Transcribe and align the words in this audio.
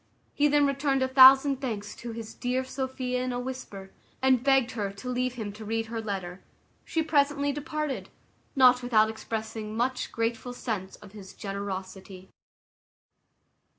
He 0.33 0.47
then 0.47 0.65
returned 0.65 1.03
a 1.03 1.07
thousand 1.07 1.61
thanks 1.61 1.95
to 1.97 2.11
his 2.11 2.33
dear 2.33 2.63
Sophia 2.63 3.21
in 3.23 3.31
a 3.31 3.39
whisper, 3.39 3.91
and 4.19 4.43
begged 4.43 4.71
her 4.71 4.91
to 4.91 5.09
leave 5.09 5.35
him 5.35 5.53
to 5.53 5.63
read 5.63 5.85
her 5.85 6.01
letter: 6.01 6.41
she 6.83 7.03
presently 7.03 7.51
departed, 7.51 8.09
not 8.55 8.81
without 8.81 9.11
expressing 9.11 9.77
much 9.77 10.11
grateful 10.11 10.53
sense 10.53 10.95
of 10.95 11.11
his 11.11 11.35
generosity. 11.35 12.29